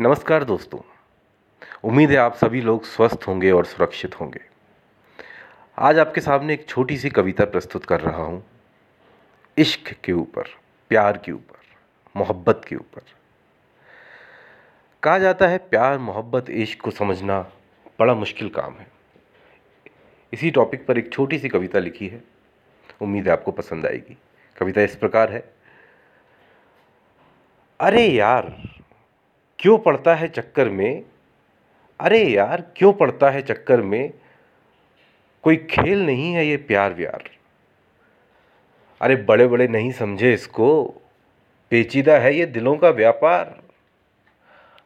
नमस्कार 0.00 0.44
दोस्तों। 0.44 0.80
उम्मीद 1.84 2.10
है 2.10 2.16
आप 2.16 2.34
सभी 2.34 2.60
लोग 2.60 2.84
स्वस्थ 2.84 3.24
होंगे 3.28 3.50
और 3.50 3.64
सुरक्षित 3.64 4.20
होंगे। 4.20 4.40
आज 5.78 5.98
आपके 5.98 6.20
सामने 6.20 6.54
एक 6.54 6.68
छोटी 6.68 6.98
सी 6.98 7.10
कविता 7.10 7.44
प्रस्तुत 7.44 7.84
कर 7.84 8.00
रहा 8.00 8.22
हूँ। 8.22 8.44
इश्क 9.58 9.96
के 10.04 10.12
ऊपर, 10.12 10.42
प्यार 10.88 11.18
के 11.18 11.32
ऊपर, 11.32 11.60
मोहब्बत 12.16 12.62
के 12.68 12.76
ऊपर। 12.76 13.02
कहा 15.02 15.18
जाता 15.18 15.46
है, 15.46 15.58
प्यार, 15.58 15.98
मोहब्बत, 15.98 16.50
इश्क 16.50 16.80
को 16.80 16.90
समझना 16.90 17.40
बड़ा 17.98 18.14
मुश्किल 18.14 18.48
काम 18.48 18.74
है। 18.74 18.86
इसी 20.32 20.50
टॉपिक 20.50 20.86
पर 20.86 20.98
एक 20.98 21.12
छोटी 21.12 21.38
सी 21.38 21.48
कविता 21.48 21.78
लिखी 21.78 22.08
है। 22.08 22.24
उम्मीद 23.00 23.26
है 23.26 23.32
आपको 23.32 23.50
पसंद 23.50 23.86
आएगी। 23.86 24.18
कविता 24.58 24.82
इस 24.82 24.96
प्रकार 24.96 25.32
है। 25.32 25.54
अरे 27.80 28.06
यार 28.06 28.61
क्यों 29.62 29.78
पड़ता 29.78 30.14
है 30.14 30.28
चक्कर 30.28 30.68
में? 30.68 31.02
अरे 32.00 32.24
यार, 32.24 32.72
क्यों 32.76 32.92
पड़ता 32.92 33.30
है 33.30 33.42
चक्कर 33.42 33.82
में? 33.82 34.12
कोई 35.42 35.56
खेल 35.56 36.06
नहीं 36.06 36.32
है 36.32 36.46
ये 36.46 36.56
प्यार 36.56 36.94
व्यार। 36.94 37.24
अरे 39.00 39.16
बड़े 39.16 39.46
बड़े 39.46 39.68
नहीं 39.68 39.92
समझे 39.92 40.34
इसको। 40.34 40.94
पेचीदा 41.70 42.18
है 42.18 42.34
ये 42.34 42.46
दिलों 42.46 42.76
का 42.76 42.90
व्यापार। 42.90 43.62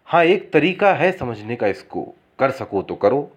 हाँ 0.06 0.24
एक 0.24 0.52
तरीका 0.52 0.94
है 0.94 1.12
समझने 1.12 1.56
का 1.56 1.66
इसको। 1.66 2.14
कर 2.38 2.50
सको 2.50 2.82
तो 2.82 2.94
करो। 2.94 3.36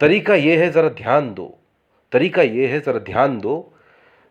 तरीका 0.00 0.34
ये 0.34 0.64
है 0.64 0.70
ज़रा 0.70 0.88
ध्यान 0.88 1.34
दो। 1.34 1.58
तरीका 2.12 2.42
ये 2.42 2.66
है 2.66 2.80
ज़रा 2.80 2.98
ध्यान 2.98 3.38
दो। 3.38 3.72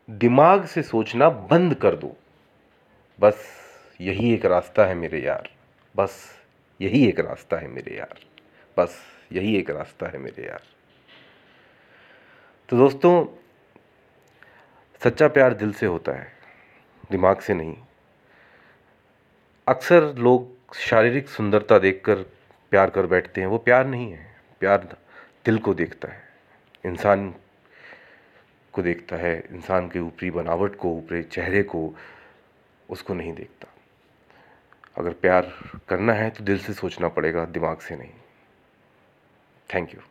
दिमाग 0.10 0.66
से 0.66 0.84
सोचना 0.84 1.30
बंद 1.30 1.76
कर 1.76 1.96
दो। 1.96 2.18
बस 3.20 3.46
यही 4.02 4.34
एक 4.34 4.46
रास्ता 4.46 4.86
है 4.86 4.96
मेरे 4.96 5.20
यार। 5.20 5.53
बस 5.96 6.42
यही 6.82 7.08
एक 7.08 7.20
रास्ता 7.20 7.58
है 7.58 7.68
मेरे 7.68 7.98
यार। 7.98 8.20
बस 8.78 9.02
यही 9.32 9.58
एक 9.58 9.70
रास्ता 9.70 10.08
है 10.08 10.18
मेरे 10.18 10.48
यार। 10.48 10.64
तो 12.70 12.78
दोस्तों, 12.78 13.26
सच्चा 15.04 15.28
प्यार 15.28 15.54
दिल 15.54 15.74
से 15.74 15.86
होता 15.86 16.12
है, 16.12 16.34
दिमाग 17.12 17.40
से 17.40 17.54
नहीं। 17.54 17.78
अक्सर 19.68 20.16
लोग 20.16 20.76
शारीरिक 20.76 21.30
सुंदरता 21.30 21.80
देखकर 21.80 22.16
प्यार 22.72 22.90
कर 22.90 23.06
बैठते 23.06 23.42
हैं, 23.42 23.48
वो 23.48 23.58
प्यार 23.58 23.86
नहीं 23.86 24.12
है, 24.12 24.36
प्यार 24.60 24.98
दिल 25.46 25.58
को 25.58 25.74
देखता 25.74 26.08
है, 26.08 26.24
इंसान 26.86 27.36
को 28.74 28.82
देखता 28.82 29.16
है, 29.16 29.44
इंसान 29.52 29.90
के 29.90 30.00
ऊपरी 30.00 30.32
बनावट 30.32 30.76
को, 30.76 30.90
ऊपरी 30.90 31.24
चेहरे 31.24 31.64
को, 31.64 31.96
उसको 32.90 33.14
नहीं 33.14 33.34
देखता। 33.34 33.73
अगर 34.96 35.14
प्यार 35.14 35.54
करना 35.90 36.14
है 36.14 36.30
तो 36.30 36.44
दिल 36.44 36.60
से 36.60 36.74
सोचना 36.74 37.08
पड़ेगा 37.08 37.46
दिमाग 37.46 37.78
से 37.80 37.96
नहीं। 37.96 38.12
Thank 39.70 39.94
you 39.96 40.02